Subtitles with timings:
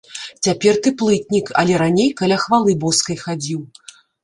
[0.45, 3.61] Цяпер ты плытнік, але раней каля хвалы боскай хадзіў.